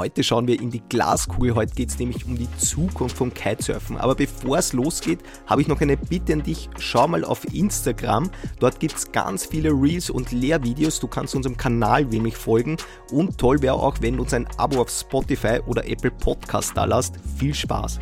[0.00, 1.54] Heute schauen wir in die Glaskugel.
[1.54, 3.98] Heute geht es nämlich um die Zukunft vom Kitesurfen.
[3.98, 6.70] Aber bevor es losgeht, habe ich noch eine Bitte an dich.
[6.78, 8.30] Schau mal auf Instagram.
[8.60, 11.00] Dort gibt es ganz viele Reels und Lehrvideos.
[11.00, 12.78] Du kannst unserem Kanal nämlich folgen.
[13.12, 16.86] Und toll wäre auch, wenn du uns ein Abo auf Spotify oder Apple Podcast da
[16.86, 17.16] lässt.
[17.36, 18.00] Viel Spaß!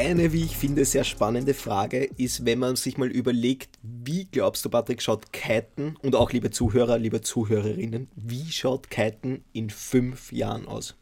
[0.00, 4.64] Eine, wie ich finde, sehr spannende Frage ist, wenn man sich mal überlegt, wie glaubst
[4.64, 10.30] du, Patrick, schaut Kiten und auch liebe Zuhörer, liebe Zuhörerinnen, wie schaut Kiten in fünf
[10.30, 10.94] Jahren aus?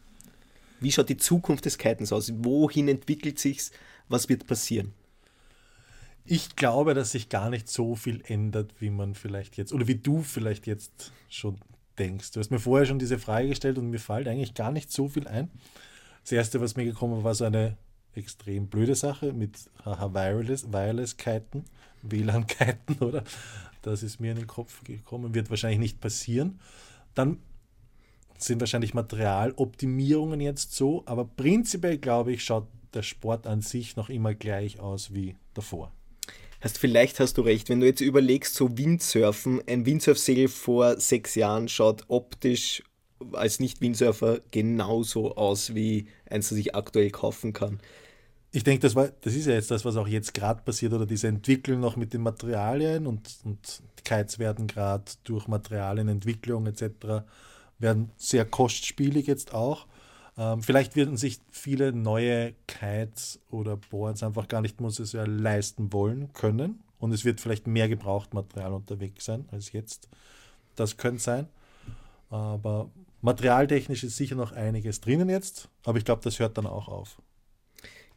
[0.80, 2.32] Wie schaut die Zukunft des Kitens aus?
[2.38, 3.70] Wohin entwickelt sich's?
[4.08, 4.94] Was wird passieren?
[6.24, 9.96] Ich glaube, dass sich gar nicht so viel ändert, wie man vielleicht jetzt, oder wie
[9.96, 11.58] du vielleicht jetzt schon
[11.98, 12.30] denkst.
[12.30, 15.06] Du hast mir vorher schon diese Frage gestellt und mir fällt eigentlich gar nicht so
[15.06, 15.50] viel ein.
[16.22, 17.76] Das erste, was mir gekommen war, war so eine
[18.16, 21.64] extrem blöde Sache mit haha, Wireless, Wireless-Kiten,
[22.02, 23.24] WLAN-Kiten, oder?
[23.82, 26.58] Das ist mir in den Kopf gekommen, wird wahrscheinlich nicht passieren.
[27.14, 27.38] Dann
[28.38, 34.08] sind wahrscheinlich Materialoptimierungen jetzt so, aber prinzipiell glaube ich, schaut der Sport an sich noch
[34.08, 35.92] immer gleich aus wie davor.
[36.60, 41.34] Hast, vielleicht hast du recht, wenn du jetzt überlegst, so Windsurfen, ein Windsurfsegel vor sechs
[41.34, 42.82] Jahren schaut optisch
[43.32, 47.80] als Nicht-Windsurfer genauso aus wie eins, das ich aktuell kaufen kann
[48.56, 51.28] ich denke, das, das ist ja jetzt das, was auch jetzt gerade passiert, oder diese
[51.28, 57.26] Entwicklung noch mit den Materialien und, und Kites werden gerade durch Materialienentwicklung etc.
[57.78, 59.86] werden sehr kostspielig jetzt auch.
[60.38, 66.32] Ähm, vielleicht werden sich viele neue Kites oder Boards einfach gar nicht mehr leisten wollen
[66.32, 70.08] können und es wird vielleicht mehr Gebrauchtmaterial unterwegs sein als jetzt.
[70.76, 71.46] Das könnte sein.
[72.30, 72.88] Aber
[73.20, 77.20] materialtechnisch ist sicher noch einiges drinnen jetzt, aber ich glaube, das hört dann auch auf.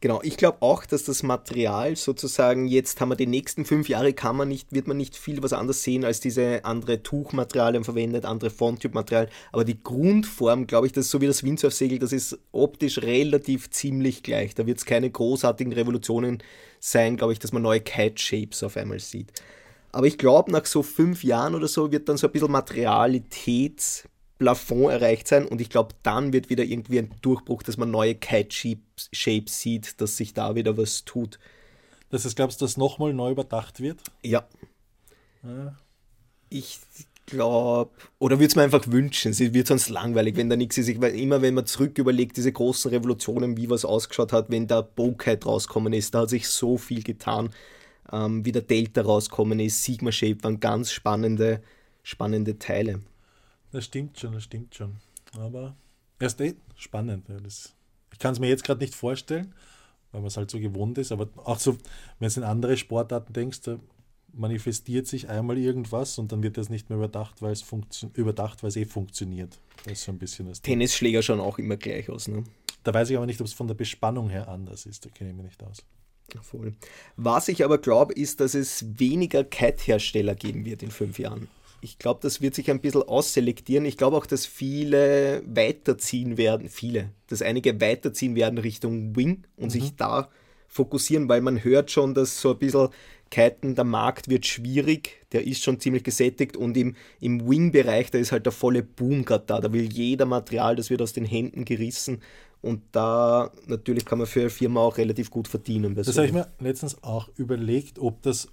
[0.02, 4.14] Genau, ich glaube auch, dass das Material sozusagen, jetzt haben wir die nächsten fünf Jahre,
[4.14, 8.24] kann man nicht, wird man nicht viel was anderes sehen als diese andere Tuchmaterialien verwendet,
[8.24, 12.38] andere Fronttyp-Material, aber die Grundform, glaube ich, das ist so wie das Windsurfsegel, das ist
[12.50, 14.54] optisch relativ ziemlich gleich.
[14.54, 16.42] Da wird es keine großartigen Revolutionen
[16.78, 19.30] sein, glaube ich, dass man neue Kite-Shapes auf einmal sieht.
[19.92, 24.04] Aber ich glaube, nach so fünf Jahren oder so wird dann so ein bisschen Materialität
[24.40, 28.14] Plafond erreicht sein und ich glaube, dann wird wieder irgendwie ein Durchbruch, dass man neue
[28.14, 31.38] Kite-Shapes sieht, dass sich da wieder was tut.
[32.08, 34.00] Das heißt, glaubst du, dass nochmal neu überdacht wird?
[34.22, 34.48] Ja.
[35.42, 35.76] ja.
[36.48, 36.80] Ich
[37.26, 40.88] glaube, oder würde es mir einfach wünschen, es wird sonst langweilig, wenn da nichts ist.
[40.88, 44.80] Ich, immer wenn man zurück überlegt, diese großen Revolutionen, wie was ausgeschaut hat, wenn da
[44.80, 47.50] Bowkite rauskommen ist, da hat sich so viel getan.
[48.10, 51.60] Ähm, wie der Delta rauskommen ist, Sigma Shape waren ganz spannende,
[52.02, 53.00] spannende Teile.
[53.72, 54.96] Das stimmt schon, das stimmt schon.
[55.38, 55.76] Aber
[56.18, 57.28] erst eh spannend.
[57.28, 57.74] Ja, das,
[58.12, 59.54] ich kann es mir jetzt gerade nicht vorstellen,
[60.12, 61.12] weil man es halt so gewohnt ist.
[61.12, 61.76] Aber auch so,
[62.18, 63.78] wenn du in andere Sportarten denkst, da
[64.32, 67.64] manifestiert sich einmal irgendwas und dann wird das nicht mehr überdacht, weil es
[68.14, 69.58] überdacht, weil es eh funktioniert.
[69.84, 70.62] Das ist so ein bisschen das.
[70.62, 72.44] Tennisschläger schauen auch immer gleich aus, ne?
[72.82, 75.04] Da weiß ich aber nicht, ob es von der Bespannung her anders ist.
[75.04, 75.84] Da kenne ich mich nicht aus.
[76.42, 76.74] Voll.
[77.16, 81.48] Was ich aber glaube, ist, dass es weniger Kite-Hersteller geben wird in fünf Jahren
[81.80, 83.84] ich glaube, das wird sich ein bisschen ausselektieren.
[83.84, 89.66] Ich glaube auch, dass viele weiterziehen werden, viele, dass einige weiterziehen werden Richtung Wing und
[89.66, 89.70] mhm.
[89.70, 90.28] sich da
[90.68, 92.88] fokussieren, weil man hört schon, dass so ein bisschen
[93.30, 98.18] Kiten, der Markt wird schwierig, der ist schon ziemlich gesättigt und im, im Wing-Bereich, da
[98.18, 99.60] ist halt der volle Boom gerade da.
[99.60, 102.20] Da will jeder Material, das wird aus den Händen gerissen
[102.60, 105.94] und da natürlich kann man für eine Firma auch relativ gut verdienen.
[105.94, 108.48] Das habe ich mir letztens auch überlegt, ob das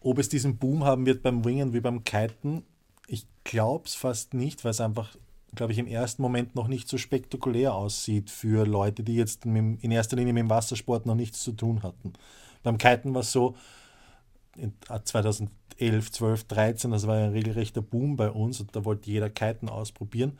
[0.00, 2.64] ob es diesen Boom haben wird beim Wingen wie beim Kiten,
[3.06, 5.16] ich glaube es fast nicht, weil es einfach,
[5.54, 9.82] glaube ich, im ersten Moment noch nicht so spektakulär aussieht für Leute, die jetzt mit,
[9.82, 12.12] in erster Linie mit dem Wassersport noch nichts zu tun hatten.
[12.62, 13.56] Beim Kiten war es so,
[14.56, 14.72] in
[15.04, 19.68] 2011, 12, 13, das war ein regelrechter Boom bei uns und da wollte jeder Kiten
[19.68, 20.38] ausprobieren,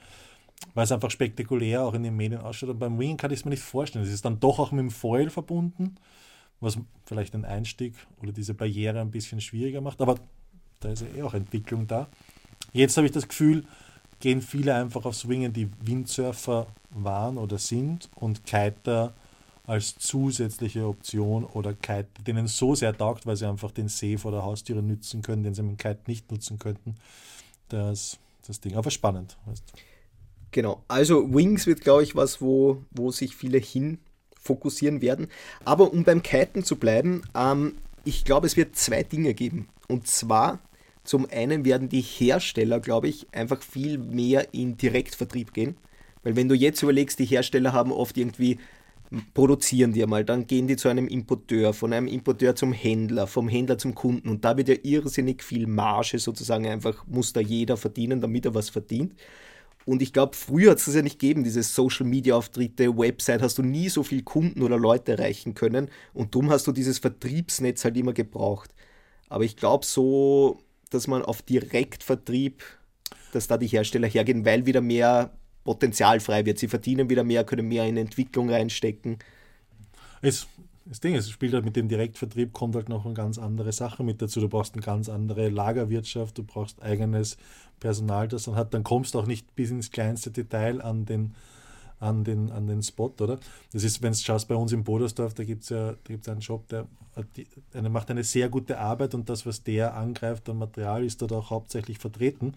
[0.74, 2.70] weil es einfach spektakulär auch in den Medien ausschaut.
[2.70, 4.04] Und beim Wingen kann ich es mir nicht vorstellen.
[4.04, 5.96] Es ist dann doch auch mit dem Foil verbunden
[6.60, 10.00] was vielleicht den Einstieg oder diese Barriere ein bisschen schwieriger macht.
[10.00, 10.16] Aber
[10.80, 12.08] da ist ja eh auch Entwicklung da.
[12.72, 13.64] Jetzt habe ich das Gefühl,
[14.20, 19.14] gehen viele einfach auf Swingen, die Windsurfer waren oder sind und Kiter
[19.66, 24.30] als zusätzliche Option oder Kite, denen so sehr taugt, weil sie einfach den See vor
[24.30, 26.94] der Haustüre nützen können, den sie mit dem Kite nicht nutzen könnten.
[27.68, 28.76] Das, das Ding.
[28.76, 29.36] Aber spannend.
[29.46, 29.64] Weißt.
[30.52, 30.84] Genau.
[30.86, 33.98] Also Wings wird, glaube ich, was, wo, wo sich viele hin
[34.46, 35.28] fokussieren werden.
[35.64, 39.68] Aber um beim Kiten zu bleiben, ähm, ich glaube, es wird zwei Dinge geben.
[39.88, 40.60] Und zwar,
[41.04, 45.76] zum einen werden die Hersteller, glaube ich, einfach viel mehr in Direktvertrieb gehen.
[46.22, 48.58] Weil wenn du jetzt überlegst, die Hersteller haben oft irgendwie,
[49.34, 53.48] produzieren die einmal, dann gehen die zu einem Importeur, von einem Importeur zum Händler, vom
[53.48, 54.28] Händler zum Kunden.
[54.28, 58.54] Und da wird ja irrsinnig viel Marge sozusagen einfach, muss da jeder verdienen, damit er
[58.54, 59.14] was verdient.
[59.86, 63.88] Und ich glaube, früher hat es ja nicht gegeben, diese Social-Media-Auftritte, Website, hast du nie
[63.88, 65.88] so viel Kunden oder Leute erreichen können.
[66.12, 68.74] Und darum hast du dieses Vertriebsnetz halt immer gebraucht.
[69.28, 70.58] Aber ich glaube so,
[70.90, 72.64] dass man auf Direktvertrieb,
[73.32, 75.30] dass da die Hersteller hergehen, weil wieder mehr
[75.62, 76.58] Potenzial frei wird.
[76.58, 79.18] Sie verdienen wieder mehr, können mehr in Entwicklung reinstecken.
[80.20, 80.48] Es,
[80.88, 83.72] das Ding ist, es spielt halt mit dem Direktvertrieb, kommt halt noch eine ganz andere
[83.72, 84.40] Sache mit dazu.
[84.40, 87.36] Du brauchst eine ganz andere Lagerwirtschaft, du brauchst eigenes
[87.80, 91.34] Personal, das dann hat, dann kommst du auch nicht bis ins kleinste Detail an den,
[91.98, 93.38] an den, an den Spot, oder?
[93.72, 96.28] Das ist, wenn du schaust, bei uns in Bodersdorf, da gibt es ja da gibt's
[96.28, 96.86] einen Shop, der,
[97.74, 101.32] der macht eine sehr gute Arbeit und das, was der angreift an Material, ist dort
[101.32, 102.54] auch hauptsächlich vertreten.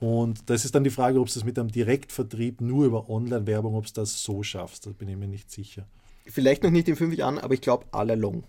[0.00, 3.74] Und das ist dann die Frage, ob es das mit einem Direktvertrieb nur über Online-Werbung,
[3.74, 4.86] ob es das so schaffst.
[4.86, 5.86] Da bin ich mir nicht sicher.
[6.26, 8.44] Vielleicht noch nicht in fünf Jahren, aber ich glaube all along.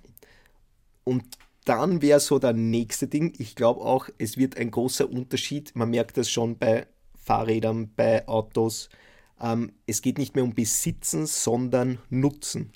[1.04, 1.24] Und
[1.66, 3.34] dann wäre so der nächste Ding.
[3.38, 5.76] Ich glaube auch, es wird ein großer Unterschied.
[5.76, 6.88] Man merkt das schon bei
[7.18, 8.90] Fahrrädern, bei Autos.
[9.42, 12.72] Ähm, es geht nicht mehr um Besitzen, sondern Nutzen.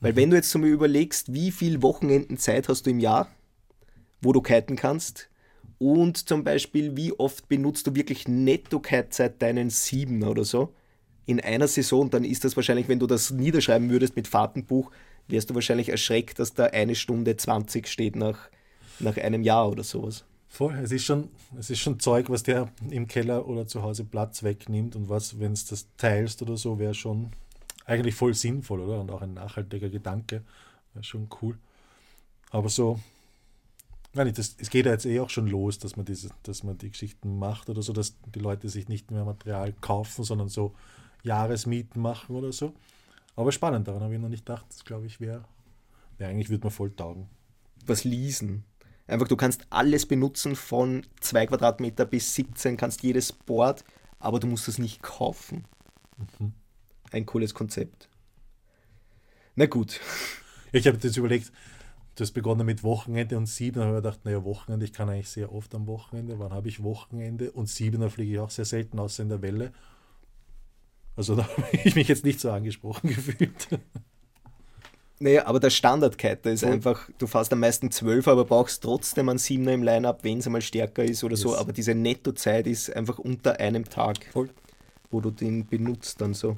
[0.00, 0.16] Weil mhm.
[0.16, 3.28] wenn du jetzt Beispiel überlegst, wie viel Wochenenden Zeit hast du im Jahr,
[4.20, 5.28] wo du kiten kannst,
[5.78, 8.80] und zum Beispiel, wie oft benutzt du wirklich netto
[9.14, 10.74] seit deinen Siebener oder so
[11.30, 14.90] in einer Saison, dann ist das wahrscheinlich, wenn du das niederschreiben würdest mit Fahrtenbuch,
[15.28, 18.50] wärst du wahrscheinlich erschreckt, dass da eine Stunde 20 steht nach,
[18.98, 20.24] nach einem Jahr oder sowas.
[20.48, 24.04] Voll, es ist, schon, es ist schon Zeug, was der im Keller oder zu Hause
[24.04, 27.30] Platz wegnimmt und was, wenn es das teilst oder so, wäre schon
[27.84, 29.00] eigentlich voll sinnvoll, oder?
[29.00, 30.42] Und auch ein nachhaltiger Gedanke.
[30.94, 31.56] Wäre schon cool.
[32.50, 32.98] Aber so,
[34.12, 36.76] Nein, das, es geht ja jetzt eh auch schon los, dass man, diese, dass man
[36.76, 40.74] die Geschichten macht oder so, dass die Leute sich nicht mehr Material kaufen, sondern so
[41.22, 42.74] Jahresmieten machen oder so.
[43.36, 44.66] Aber spannend, daran habe ich noch nicht gedacht.
[44.68, 45.44] Das glaube ich wäre,
[46.18, 47.28] wär, eigentlich würde man voll taugen.
[47.86, 48.64] Was leasen.
[49.06, 53.84] Einfach, du kannst alles benutzen von 2 Quadratmeter bis 17, kannst jedes Board,
[54.18, 55.64] aber du musst es nicht kaufen.
[56.38, 56.52] Mhm.
[57.10, 58.08] Ein cooles Konzept.
[59.56, 60.00] Na gut.
[60.72, 61.50] Ich habe jetzt überlegt,
[62.14, 63.86] das begonnen mit Wochenende und Siebener.
[63.86, 66.38] habe ich gedacht, naja, Wochenende, ich kann eigentlich sehr oft am Wochenende.
[66.38, 67.50] Wann habe ich Wochenende?
[67.50, 69.72] Und Siebener fliege ich auch sehr selten, außer in der Welle.
[71.20, 73.68] Also da habe ich mich jetzt nicht so angesprochen gefühlt.
[75.18, 76.72] Naja, aber der Standardkite ist Voll.
[76.72, 80.46] einfach, du fährst am meisten 12, aber brauchst trotzdem einen 7er im Line-Up, wenn es
[80.46, 81.42] einmal stärker ist oder yes.
[81.42, 81.54] so.
[81.58, 84.48] Aber diese Nettozeit ist einfach unter einem Tag, Voll.
[85.10, 86.56] wo du den benutzt dann so.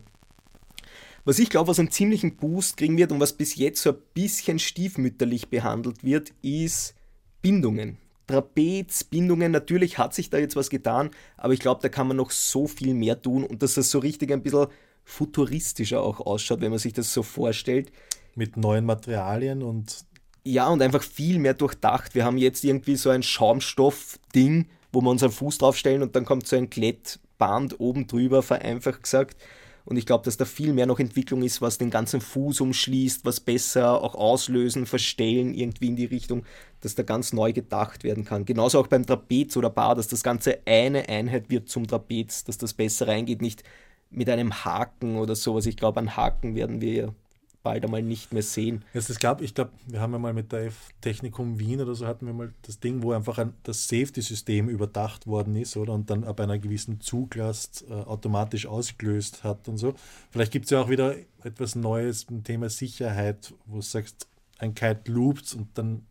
[1.25, 3.99] Was ich glaube, was einen ziemlichen Boost kriegen wird und was bis jetzt so ein
[4.15, 6.95] bisschen stiefmütterlich behandelt wird, ist
[7.41, 7.99] Bindungen.
[8.27, 12.31] Trapezbindungen, natürlich hat sich da jetzt was getan, aber ich glaube, da kann man noch
[12.31, 14.69] so viel mehr tun und dass das so richtig ein bisschen
[15.05, 17.93] futuristischer auch ausschaut, wenn man sich das so vorstellt.
[18.35, 20.05] Mit neuen Materialien und.
[20.45, 22.15] Ja, und einfach viel mehr durchdacht.
[22.15, 26.49] Wir haben jetzt irgendwie so ein Schaumstoff-Ding, wo wir unseren Fuß draufstellen und dann kommt
[26.49, 29.37] so ein Klettband oben drüber, vereinfacht gesagt.
[29.85, 33.25] Und ich glaube, dass da viel mehr noch Entwicklung ist, was den ganzen Fuß umschließt,
[33.25, 36.45] was besser auch auslösen, verstellen, irgendwie in die Richtung,
[36.81, 38.45] dass da ganz neu gedacht werden kann.
[38.45, 42.59] Genauso auch beim Trapez oder Bar, dass das Ganze eine Einheit wird zum Trapez, dass
[42.59, 43.65] das besser reingeht, nicht
[44.11, 45.67] mit einem Haken oder sowas.
[45.67, 47.15] Ich glaube, an Haken werden wir
[47.63, 48.85] bald einmal nicht mehr sehen.
[48.93, 52.27] Es gab, ich glaube, wir haben ja mal mit der Technikum Wien oder so hatten
[52.27, 55.93] wir mal das Ding, wo einfach ein, das Safety-System überdacht worden ist, oder?
[55.93, 59.95] Und dann ab einer gewissen Zuglast äh, automatisch ausgelöst hat und so.
[60.31, 61.15] Vielleicht gibt es ja auch wieder
[61.45, 64.27] etwas Neues im Thema Sicherheit, wo du sagst,
[64.59, 66.07] ein Kite loopt und dann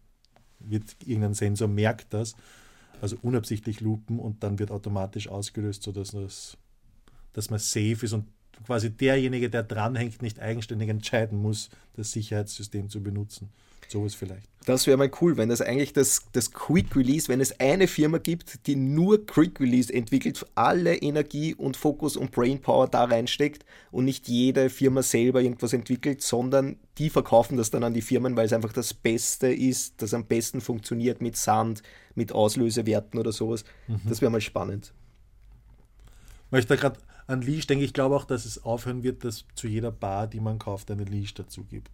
[0.60, 2.36] wird irgendein Sensor merkt das,
[3.02, 6.58] also unabsichtlich loopen und dann wird automatisch ausgelöst, sodass das,
[7.34, 8.28] dass man safe ist und
[8.66, 13.50] quasi derjenige, der dranhängt, nicht eigenständig entscheiden muss, das Sicherheitssystem zu benutzen.
[13.92, 14.48] So ist vielleicht.
[14.66, 18.20] Das wäre mal cool, wenn das eigentlich das, das Quick Release, wenn es eine Firma
[18.20, 24.06] gibt, die nur Quick Release entwickelt, alle Energie und Fokus und Brainpower da reinsteckt und
[24.06, 28.46] nicht jede Firma selber irgendwas entwickelt, sondern die verkaufen das dann an die Firmen, weil
[28.46, 31.84] es einfach das Beste ist, das am besten funktioniert mit Sand,
[32.16, 33.66] mit Auslösewerten oder sowas.
[33.88, 34.02] Mhm.
[34.08, 34.94] Das wäre mal spannend.
[36.50, 39.46] Weil ich da gerade an Leash denke, ich glaube auch, dass es aufhören wird, dass
[39.56, 41.92] zu jeder Bar, die man kauft, eine Leash dazu gibt.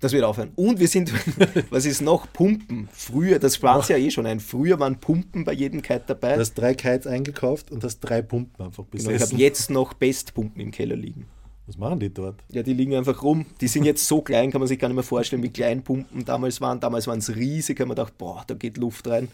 [0.00, 0.52] Das wird aufhören.
[0.56, 1.12] Und wir sind,
[1.70, 2.30] was ist noch?
[2.32, 2.88] Pumpen.
[2.92, 4.40] Früher, das war es ja eh schon ein.
[4.40, 6.34] Früher waren Pumpen bei jedem Kite dabei.
[6.34, 9.12] Du hast drei Kites eingekauft und hast drei Pumpen einfach besessen.
[9.12, 11.26] Genau, ich habe jetzt noch Bestpumpen im Keller liegen.
[11.66, 12.44] Was machen die dort?
[12.50, 13.46] Ja, die liegen einfach rum.
[13.62, 16.24] Die sind jetzt so klein, kann man sich gar nicht mehr vorstellen, wie klein Pumpen
[16.26, 16.80] damals waren.
[16.80, 19.28] Damals waren es riesig, haben wir gedacht, boah, da geht Luft rein.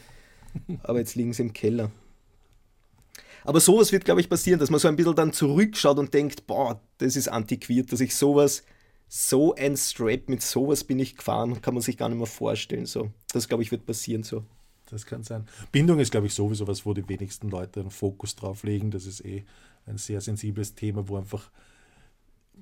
[0.85, 1.91] Aber jetzt liegen sie im Keller.
[3.45, 6.47] Aber sowas wird, glaube ich, passieren, dass man so ein bisschen dann zurückschaut und denkt,
[6.47, 8.65] boah, das ist antiquiert, dass ich sowas,
[9.09, 12.87] so ein Strap mit sowas bin ich gefahren, kann man sich gar nicht mehr vorstellen.
[12.87, 13.11] So.
[13.33, 14.45] Das, glaube ich, wird passieren so.
[14.91, 15.47] Das kann sein.
[15.73, 18.91] Bindung ist, glaube ich, sowieso was, wo die wenigsten Leute einen Fokus drauf legen.
[18.91, 19.45] Das ist eh
[19.87, 21.51] ein sehr sensibles Thema, wo einfach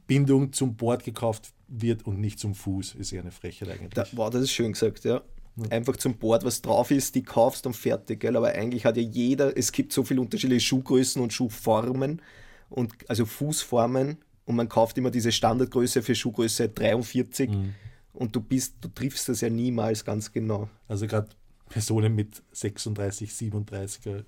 [0.07, 3.95] Bindung zum Board gekauft wird und nicht zum Fuß, ist eher eine Frechheit eigentlich.
[3.95, 5.23] Da, wow, das ist schön gesagt, ja.
[5.71, 8.37] Einfach zum Board, was drauf ist, die kaufst und fertig, gell?
[8.37, 12.23] Aber eigentlich hat ja jeder, es gibt so viele unterschiedliche Schuhgrößen und Schuhformen
[12.71, 17.75] und also Fußformen und man kauft immer diese Standardgröße für Schuhgröße 43 mhm.
[18.13, 20.69] und du bist, du triffst das ja niemals ganz genau.
[20.87, 21.29] Also gerade
[21.69, 24.25] Personen mit 36, 37er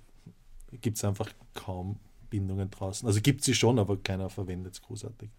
[0.79, 1.97] gibt es einfach kaum
[2.29, 3.07] Bindungen draußen.
[3.07, 5.29] Also gibt sie schon, aber keiner verwendet es großartig.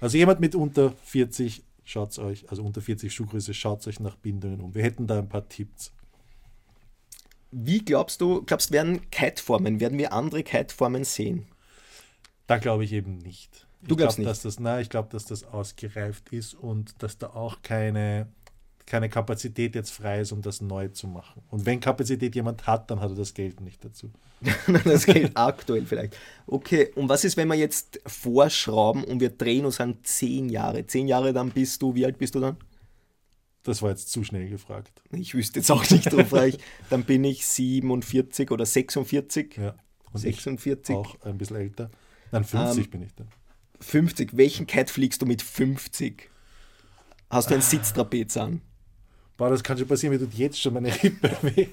[0.00, 4.60] Also jemand mit unter 40, schaut euch, also unter 40 Schuhgröße, schaut euch nach Bindungen
[4.60, 4.74] um.
[4.74, 5.92] Wir hätten da ein paar Tipps.
[7.50, 11.46] Wie glaubst du, glaubst werden Kiteformen, werden wir andere Kiteformen sehen?
[12.46, 13.66] Da glaube ich eben nicht.
[13.80, 14.30] Du glaubst glaub, nicht?
[14.30, 18.28] Dass das, nein, ich glaube, dass das ausgereift ist und dass da auch keine
[18.88, 21.42] keine Kapazität jetzt frei ist, um das neu zu machen.
[21.50, 24.10] Und wenn Kapazität jemand hat, dann hat er das Geld nicht dazu.
[24.84, 26.16] das Geld aktuell vielleicht.
[26.46, 30.86] Okay, und was ist, wenn wir jetzt vorschrauben und wir drehen und sagen zehn Jahre?
[30.86, 32.56] Zehn Jahre, dann bist du, wie alt bist du dann?
[33.62, 35.02] Das war jetzt zu schnell gefragt.
[35.10, 36.58] Ich wüsste jetzt auch nicht drauf, ich,
[36.90, 39.56] dann bin ich 47 oder 46.
[39.56, 39.74] Ja.
[40.12, 40.96] Und 46.
[40.96, 41.90] auch ein bisschen älter.
[42.32, 43.28] Nein, 50 ähm, bin ich dann.
[43.80, 44.36] 50.
[44.36, 46.30] Welchen Cat fliegst du mit 50?
[47.30, 48.62] Hast du ein Sitztrapez an?
[49.38, 51.68] Boah, das kann schon passieren, mir tut jetzt schon meine Rippe weh.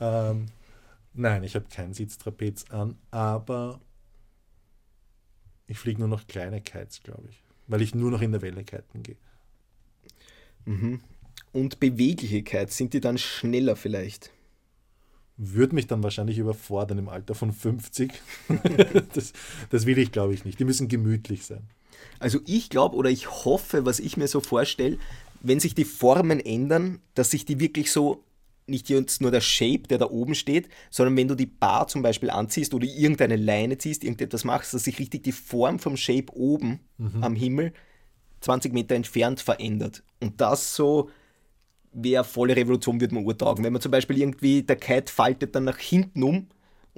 [0.00, 0.46] Ähm,
[1.12, 3.78] nein, ich habe keinen Sitztrapez an, aber
[5.66, 8.64] ich fliege nur noch kleine Kites, glaube ich, weil ich nur noch in der Welle
[8.64, 9.16] kiten gehe.
[10.64, 11.00] Mhm.
[11.52, 14.30] Und Beweglichkeit, sind die dann schneller vielleicht?
[15.36, 18.12] Würde mich dann wahrscheinlich überfordern im Alter von 50.
[19.14, 19.32] das,
[19.70, 20.58] das will ich, glaube ich, nicht.
[20.58, 21.68] Die müssen gemütlich sein.
[22.18, 24.98] Also ich glaube oder ich hoffe, was ich mir so vorstelle,
[25.40, 28.24] wenn sich die Formen ändern, dass sich die wirklich so,
[28.66, 32.02] nicht jetzt nur der Shape, der da oben steht, sondern wenn du die Bar zum
[32.02, 36.34] Beispiel anziehst oder irgendeine Leine ziehst, irgendetwas machst, dass sich richtig die Form vom Shape
[36.34, 37.22] oben mhm.
[37.22, 37.72] am Himmel
[38.40, 40.02] 20 Meter entfernt verändert.
[40.20, 41.10] Und das so
[41.92, 43.64] wäre volle Revolution, würde man urtaugen.
[43.64, 46.46] Wenn man zum Beispiel irgendwie, der Kite faltet dann nach hinten um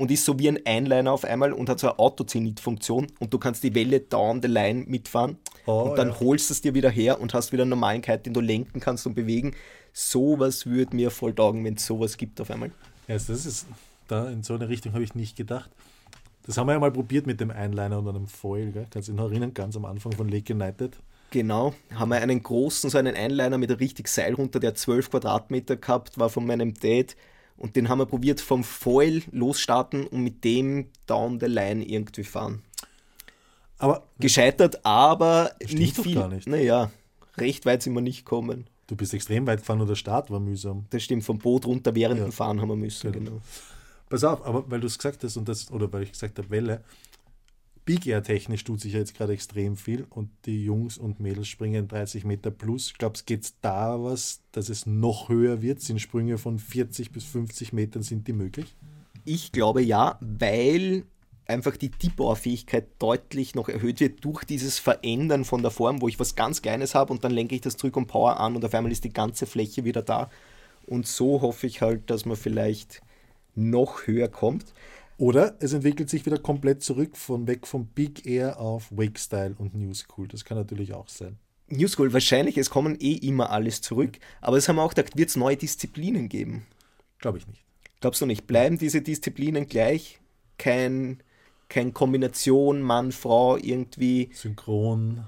[0.01, 3.39] und ist so wie ein Einliner auf einmal und hat so eine Autozenit-Funktion und du
[3.39, 6.21] kannst die Welle down the line mitfahren oh, und dann ja.
[6.21, 9.07] holst du es dir wieder her und hast wieder eine Normalität, den du lenken kannst
[9.07, 9.55] und bewegen.
[9.93, 12.71] Sowas würde mir voll taugen, wenn es sowas gibt auf einmal.
[13.09, 13.67] Ja, das ist,
[14.09, 15.71] da in so eine Richtung habe ich nicht gedacht.
[16.47, 18.87] Das haben wir ja mal probiert mit dem Einliner und einem Foil, gell?
[18.89, 20.97] kannst du dich noch erinnern, ganz am Anfang von Lake United.
[21.31, 25.77] Genau, haben wir einen großen, so einen Einliner mit richtig Seil runter, der 12 Quadratmeter
[25.77, 27.17] gehabt war von meinem Dad
[27.61, 32.25] und den haben wir probiert vom Foil losstarten und mit dem down the line irgendwie
[32.25, 32.63] fahren.
[33.79, 36.15] Aber gescheitert, aber nicht viel.
[36.15, 36.49] Gar nicht.
[36.49, 36.91] Naja,
[37.37, 38.67] recht weit sind wir nicht gekommen.
[38.87, 40.87] Du bist extrem weit gefahren und der Start war mühsam.
[40.91, 42.27] Das stimmt, vom Boot runter während ja.
[42.27, 43.31] dem Fahren haben wir müssen, genau.
[43.31, 43.43] genau.
[44.09, 46.51] Pass auf, aber weil du es gesagt hast und das, oder weil ich gesagt habe,
[46.51, 46.83] Welle,
[47.85, 51.49] Big Air technisch tut sich ja jetzt gerade extrem viel und die Jungs und Mädels
[51.49, 52.93] springen 30 Meter plus.
[52.99, 55.81] Du, geht es da was, dass es noch höher wird?
[55.81, 58.75] Sind Sprünge von 40 bis 50 Metern, sind die möglich?
[59.25, 61.05] Ich glaube ja, weil
[61.47, 66.21] einfach die Tiefbaufähigkeit deutlich noch erhöht wird durch dieses Verändern von der Form, wo ich
[66.21, 68.75] was ganz Kleines habe und dann lenke ich das zurück und Power an und auf
[68.75, 70.31] einmal ist die ganze Fläche wieder da.
[70.87, 73.03] Und so hoffe ich halt, dass man vielleicht
[73.55, 74.73] noch höher kommt.
[75.21, 79.55] Oder es entwickelt sich wieder komplett zurück von weg vom Big Air auf Wake Style
[79.59, 80.27] und New School.
[80.27, 81.37] Das kann natürlich auch sein.
[81.69, 84.19] New School, wahrscheinlich, es kommen eh immer alles zurück.
[84.41, 86.65] Aber das haben wir auch gedacht, wird es neue Disziplinen geben?
[87.19, 87.63] Glaube ich nicht.
[88.01, 88.47] Glaubst du nicht?
[88.47, 90.21] Bleiben diese Disziplinen gleich?
[90.57, 91.23] Kein,
[91.69, 94.31] kein Kombination Mann, Frau, irgendwie.
[94.33, 95.27] Synchron.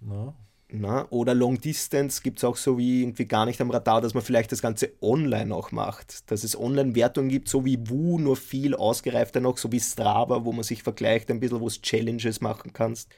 [0.00, 0.34] Na?
[0.72, 4.14] Na, oder Long Distance gibt es auch so wie irgendwie gar nicht am Radar, dass
[4.14, 6.30] man vielleicht das Ganze online auch macht.
[6.30, 10.52] Dass es Online-Wertungen gibt, so wie Wu, nur viel ausgereifter noch, so wie Strava, wo
[10.52, 13.10] man sich vergleicht ein bisschen, wo es Challenges machen kannst.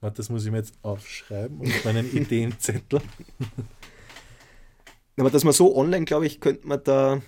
[0.00, 3.00] Warte, das muss ich mir jetzt aufschreiben und meinen Ideenzettel.
[5.16, 7.20] Aber dass man so online, glaube ich, könnte man da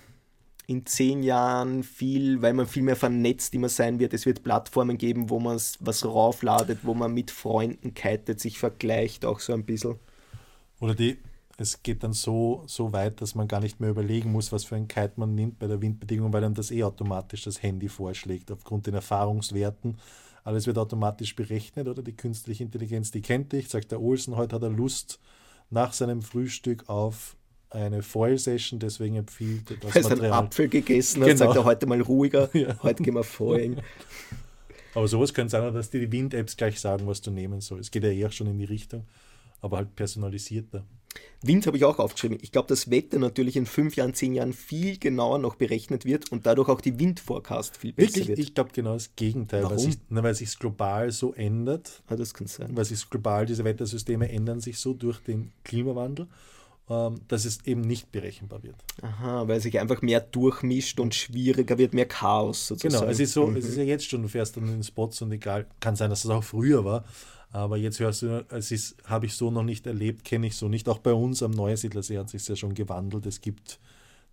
[0.67, 4.13] in zehn Jahren viel, weil man viel mehr vernetzt immer sein wird.
[4.13, 9.25] Es wird Plattformen geben, wo man was raufladet, wo man mit Freunden kitet, sich vergleicht,
[9.25, 9.95] auch so ein bisschen.
[10.79, 11.17] Oder die,
[11.57, 14.75] es geht dann so, so weit, dass man gar nicht mehr überlegen muss, was für
[14.75, 18.51] ein Kite man nimmt bei der Windbedingung, weil dann das eh automatisch das Handy vorschlägt,
[18.51, 19.97] aufgrund den Erfahrungswerten.
[20.43, 24.55] Alles wird automatisch berechnet, oder die künstliche Intelligenz, die kennt dich, sagt der Olsen, heute
[24.55, 25.19] hat er Lust
[25.69, 27.35] nach seinem Frühstück auf
[27.69, 30.25] eine Foil-Session, deswegen empfiehlt das Weil Material.
[30.25, 31.45] einen Apfel gegessen hat, genau.
[31.45, 32.81] sagt er heute mal ruhiger, ja.
[32.83, 33.81] heute gehen wir foilen.
[34.93, 37.87] Aber sowas könnte sein, dass die Wind-Apps gleich sagen, was du nehmen sollst.
[37.87, 39.05] Es geht ja eher schon in die Richtung,
[39.59, 40.85] aber halt personalisierter.
[41.41, 42.37] Wind habe ich auch aufgeschrieben.
[42.41, 46.31] Ich glaube, dass Wetter natürlich in fünf Jahren, zehn Jahren viel genauer noch berechnet wird
[46.31, 48.27] und dadurch auch die Windforecast viel besser Wirklich?
[48.29, 48.39] wird.
[48.39, 49.83] Ich glaube genau das Gegenteil, weil Warum?
[49.83, 52.75] sich, na, weil sich global so ändert, ah, das kann sein.
[52.75, 56.27] weil sich global diese Wettersysteme ändern sich so durch den Klimawandel,
[56.87, 58.75] dass es eben nicht berechenbar wird.
[59.01, 62.93] Aha, weil sich einfach mehr durchmischt und schwieriger wird, mehr Chaos sozusagen.
[63.01, 63.55] Genau, es ist so, Mhm.
[63.57, 66.11] es ist ja jetzt schon, du fährst dann in den Spots und egal, kann sein,
[66.11, 67.03] dass das auch früher war,
[67.51, 70.67] aber jetzt hörst du, es ist, habe ich so noch nicht erlebt, kenne ich so
[70.67, 70.87] nicht.
[70.87, 73.25] Auch bei uns am Neusiedlersee hat sich ja schon gewandelt.
[73.25, 73.79] Es gibt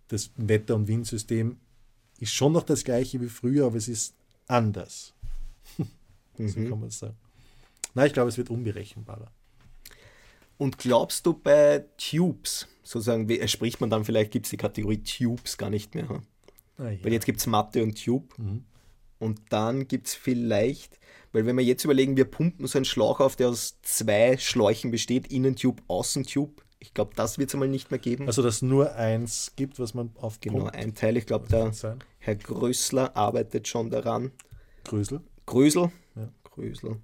[0.09, 1.57] das Wetter- und Windsystem
[2.19, 4.13] ist schon noch das gleiche wie früher, aber es ist
[4.47, 5.13] anders.
[5.77, 5.83] so
[6.43, 6.69] Mhm.
[6.69, 7.15] kann man es sagen.
[7.95, 9.31] Nein, ich glaube, es wird unberechenbarer.
[10.63, 15.03] Und glaubst du bei Tubes, sozusagen, wie spricht man dann vielleicht, gibt es die Kategorie
[15.03, 16.07] Tubes gar nicht mehr?
[16.07, 16.21] Hm?
[16.77, 17.03] Ah, ja.
[17.03, 18.33] Weil jetzt gibt es Matte und Tube.
[18.37, 18.63] Mhm.
[19.19, 21.01] Und dann gibt es vielleicht,
[21.33, 24.89] weil wenn wir jetzt überlegen, wir pumpen so einen Schlauch auf, der aus zwei Schläuchen
[24.89, 26.63] besteht, Innentube, Außentube.
[26.79, 28.27] Ich glaube, das wird es einmal nicht mehr geben.
[28.27, 31.17] Also, dass nur eins gibt, was man auf genau, ein Teil.
[31.17, 31.73] Ich glaube, der.
[32.19, 34.31] Herr Größler arbeitet schon daran.
[34.85, 35.19] Grösel.
[35.45, 35.91] Grösel.
[36.15, 36.29] Ja.
[36.45, 37.01] Grösel.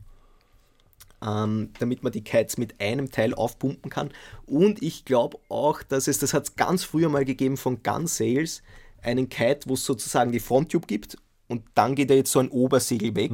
[1.25, 4.09] Ähm, damit man die Kites mit einem Teil aufpumpen kann.
[4.45, 8.07] Und ich glaube auch, dass es, das hat es ganz früher mal gegeben von Gun
[8.07, 8.61] Sales,
[9.01, 11.17] einen Kite, wo es sozusagen die Fronttube gibt
[11.49, 13.31] und dann geht da jetzt so ein Obersegel weg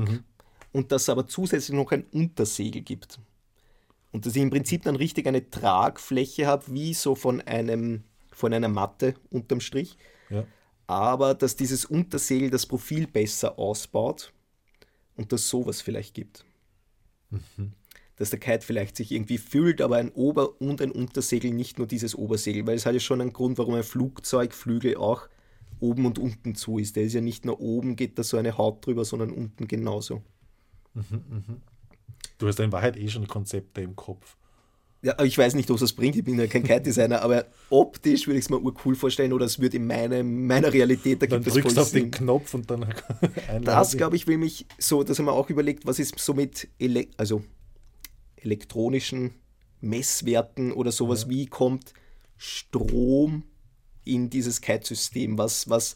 [0.71, 3.19] und dass es aber zusätzlich noch ein Untersegel gibt.
[4.11, 8.51] Und dass ich im Prinzip dann richtig eine Tragfläche habe, wie so von einem von
[8.53, 9.97] einer Matte unterm Strich
[10.29, 10.45] Ja.
[10.87, 14.33] aber dass dieses Untersegel das Profil besser ausbaut
[15.15, 16.45] und dass sowas vielleicht gibt.
[18.17, 21.87] Dass der Kite vielleicht sich irgendwie füllt, aber ein Ober- und ein Untersegel, nicht nur
[21.87, 25.27] dieses Obersegel, weil es hat ja schon einen Grund, warum ein Flugzeugflügel auch
[25.79, 26.95] oben und unten zu ist.
[26.95, 30.23] Der ist ja nicht nur oben, geht da so eine Haut drüber, sondern unten genauso.
[32.37, 34.37] Du hast in Wahrheit eh schon Konzepte im Kopf.
[35.05, 38.39] Ja, ich weiß nicht, es das bringt, ich bin ja kein Kite-Designer, aber optisch würde
[38.39, 41.55] ich es mir urcool vorstellen oder es wird in meine, meiner Realität, da Dann gibt
[41.55, 42.09] es drückst auf den.
[42.09, 42.87] Knopf und dann
[43.61, 46.69] Das, glaube ich, will mich so, dass haben wir auch überlegt, was ist so mit
[46.79, 47.43] ele also
[48.37, 49.35] elektronischen
[49.79, 51.93] Messwerten oder sowas, wie kommt
[52.35, 53.43] Strom
[54.05, 55.37] in dieses Kite-System?
[55.37, 55.95] Was, was,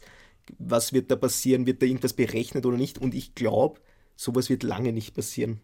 [0.56, 1.66] was wird da passieren?
[1.66, 2.98] Wird da irgendwas berechnet oder nicht?
[2.98, 3.80] Und ich glaube,
[4.14, 5.60] sowas wird lange nicht passieren.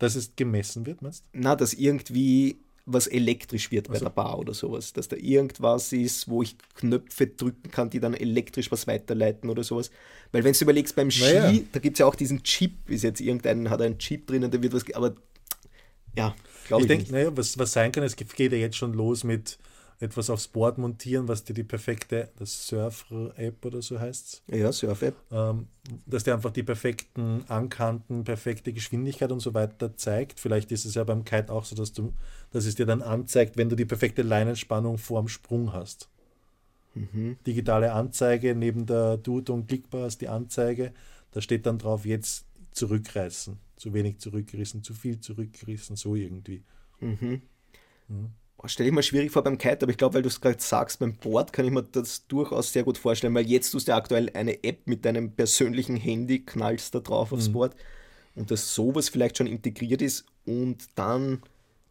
[0.00, 4.06] Dass es gemessen wird, meinst Na, dass irgendwie was elektrisch wird bei Also.
[4.06, 4.92] der Bar oder sowas.
[4.92, 9.62] Dass da irgendwas ist, wo ich Knöpfe drücken kann, die dann elektrisch was weiterleiten oder
[9.62, 9.90] sowas.
[10.32, 11.52] Weil wenn du überlegst, beim Ski, Naja.
[11.72, 14.62] da gibt es ja auch diesen Chip, ist jetzt irgendein, hat einen Chip drinnen, der
[14.62, 15.14] wird was, aber
[16.16, 16.34] ja,
[16.66, 17.12] glaube Ich ich, denke, nicht.
[17.12, 19.58] naja, was, was sein kann, es geht ja jetzt schon los mit
[20.00, 25.14] etwas aufs Board montieren, was dir die perfekte, das Surfer-App oder so heißt Ja, Surf-App.
[25.30, 25.68] ähm,
[26.06, 30.40] dass dir einfach die perfekten Ankanten, perfekte Geschwindigkeit und so weiter zeigt.
[30.40, 32.14] Vielleicht ist es ja beim Kite auch so, dass, du,
[32.50, 36.08] dass es dir dann anzeigt, wenn du die perfekte Leinenspannung vorm Sprung hast.
[37.46, 40.92] Digitale Anzeige neben der Dude und Klickbar ist die Anzeige.
[41.30, 43.58] Da steht dann drauf, jetzt zurückreißen.
[43.76, 46.64] Zu wenig zurückgerissen, zu viel zurückgerissen, so irgendwie.
[48.10, 48.30] Oh,
[48.66, 50.98] Stelle ich mir schwierig vor beim Kite, aber ich glaube, weil du es gerade sagst,
[50.98, 53.96] beim Board kann ich mir das durchaus sehr gut vorstellen, weil jetzt tust du ja
[53.96, 57.38] aktuell eine App mit deinem persönlichen Handy, knallst da drauf Mhm.
[57.38, 57.74] aufs Board
[58.34, 61.40] und dass sowas vielleicht schon integriert ist und dann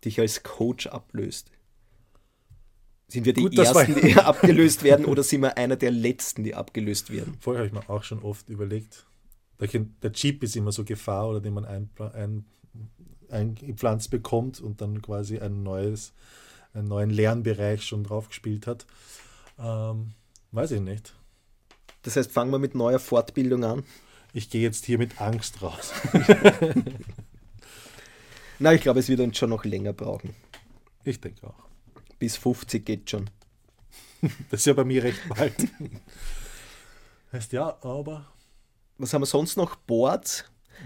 [0.05, 1.51] dich als Coach ablöst.
[3.08, 6.53] Sind wir die Gut, Ersten, die abgelöst werden oder sind wir einer der Letzten, die
[6.53, 7.36] abgelöst werden?
[7.39, 9.08] Vorher habe ich mir auch schon oft überlegt,
[9.60, 12.45] der Chip ist immer so Gefahr oder den man einpla- ein,
[13.29, 16.13] eingepflanzt bekommt und dann quasi ein neues,
[16.73, 18.86] einen neuen Lernbereich schon draufgespielt hat.
[19.58, 20.12] Ähm,
[20.51, 21.15] weiß ich nicht.
[22.03, 23.84] Das heißt, fangen wir mit neuer Fortbildung an.
[24.34, 25.91] Ich gehe jetzt hier mit Angst raus.
[28.60, 30.36] Na, ich glaube, es wird uns schon noch länger brauchen.
[31.03, 31.55] Ich denke auch.
[32.19, 33.29] Bis 50 geht schon.
[34.51, 35.55] Das ist ja bei mir recht bald.
[37.32, 38.25] heißt ja, aber
[38.97, 39.75] was haben wir sonst noch?
[39.77, 40.43] Boards.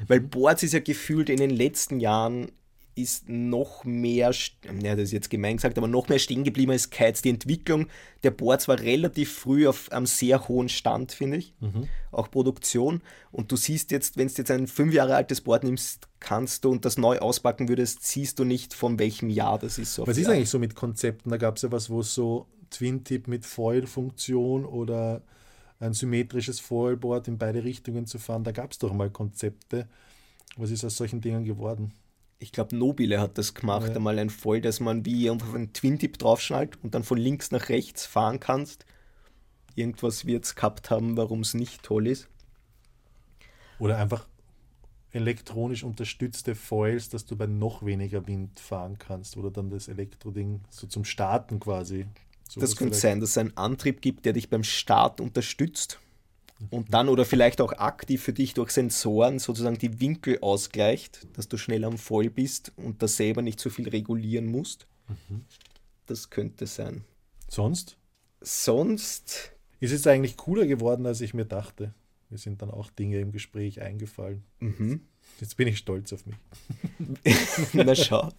[0.07, 0.29] Weil Mhm.
[0.29, 2.51] Boards ist ja gefühlt in den letzten Jahren
[2.95, 6.71] ist noch mehr, st- ja, das ist jetzt gemein gesagt, aber noch mehr stehen geblieben
[6.71, 7.21] als Kites.
[7.21, 7.87] Die Entwicklung
[8.23, 11.53] der Boards war relativ früh auf einem sehr hohen Stand, finde ich.
[11.59, 11.87] Mhm.
[12.11, 13.01] Auch Produktion.
[13.31, 16.71] Und du siehst jetzt, wenn du jetzt ein fünf Jahre altes Board nimmst, kannst du
[16.71, 19.95] und das neu auspacken würdest, siehst du nicht von welchem Jahr das ist.
[19.95, 20.35] So was ist Jahr.
[20.35, 21.29] eigentlich so mit Konzepten?
[21.29, 25.21] Da gab es ja was, wo so Twin-Tip mit Foil-Funktion oder
[25.79, 28.43] ein symmetrisches Foilboard in beide Richtungen zu fahren.
[28.43, 29.87] Da gab es doch mal Konzepte.
[30.55, 31.91] Was ist aus solchen Dingen geworden?
[32.43, 33.95] Ich glaube, Nobile hat das gemacht, Ja.
[33.95, 37.69] einmal ein Voll, dass man wie auf einen Twin-Tip draufschnallt und dann von links nach
[37.69, 38.85] rechts fahren kannst.
[39.75, 42.27] Irgendwas wird es gehabt haben, warum es nicht toll ist.
[43.79, 44.27] Oder einfach
[45.11, 50.61] elektronisch unterstützte Foils, dass du bei noch weniger Wind fahren kannst oder dann das Elektroding
[50.69, 52.07] so zum Starten quasi.
[52.49, 55.99] So das könnte sein, dass es einen Antrieb gibt, der dich beim Start unterstützt
[56.69, 61.47] und dann oder vielleicht auch aktiv für dich durch Sensoren sozusagen die Winkel ausgleicht, dass
[61.47, 64.87] du schnell am Voll bist und das selber nicht so viel regulieren musst.
[65.07, 65.45] Mhm.
[66.05, 67.03] Das könnte sein.
[67.47, 67.97] Sonst?
[68.41, 69.51] Sonst.
[69.79, 71.93] Ist es eigentlich cooler geworden, als ich mir dachte.
[72.29, 74.43] Mir sind dann auch Dinge im Gespräch eingefallen.
[74.59, 75.01] Mhm.
[75.39, 76.37] Jetzt bin ich stolz auf mich.
[77.73, 78.29] Na schau.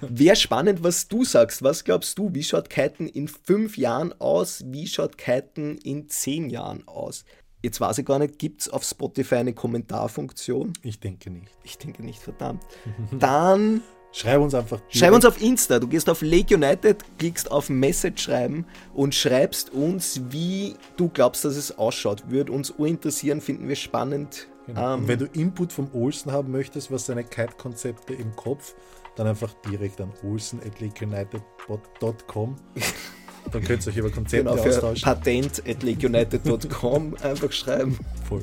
[0.00, 1.62] Wäre spannend, was du sagst.
[1.62, 4.64] Was glaubst du, wie schaut Kiten in fünf Jahren aus?
[4.66, 7.24] Wie schaut Kiten in zehn Jahren aus?
[7.62, 10.72] Jetzt weiß ich gar nicht, gibt es auf Spotify eine Kommentarfunktion?
[10.82, 11.50] Ich denke nicht.
[11.64, 12.62] Ich denke nicht, verdammt.
[13.18, 13.82] Dann.
[14.12, 14.80] Schreib uns einfach.
[14.88, 15.78] Schreib uns auf Insta.
[15.78, 18.64] Du gehst auf Lake United, klickst auf Message schreiben
[18.94, 22.30] und schreibst uns, wie du glaubst, dass es ausschaut.
[22.30, 24.48] Würde uns urinteressieren, finden wir spannend.
[24.66, 24.94] Genau.
[24.94, 28.74] Ähm, wenn du Input vom Olsen haben möchtest, was seine Kite-Konzepte im Kopf,
[29.16, 32.56] dann einfach direkt an olsen.lakeunited.com
[33.52, 35.02] Dann könnt ihr euch über Konzepte genau, austauschen.
[35.02, 37.98] patent.leagueunited.com einfach schreiben.
[38.28, 38.42] Voll.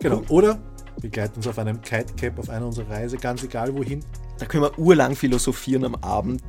[0.00, 0.22] Genau.
[0.28, 0.58] Oder
[1.00, 4.04] begleiten uns auf einem Kitecap auf einer unserer Reise, ganz egal wohin.
[4.38, 6.42] Da können wir urlang philosophieren am Abend,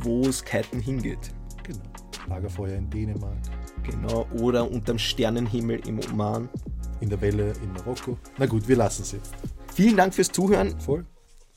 [0.00, 1.32] wo es Kiten hingeht.
[1.62, 1.82] Genau.
[2.28, 3.38] Lagerfeuer in Dänemark.
[3.82, 4.26] Genau.
[4.38, 6.48] Oder unterm Sternenhimmel im Oman.
[7.00, 8.16] In der Welle in Marokko.
[8.38, 9.34] Na gut, wir lassen es jetzt.
[9.74, 10.78] Vielen Dank fürs Zuhören.
[10.80, 11.04] Voll.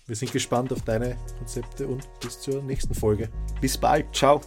[0.08, 3.30] Wir sind gespannt auf deine Konzepte und bis zur nächsten Folge.
[3.62, 4.16] Bis bald.
[4.16, 4.42] Ciao.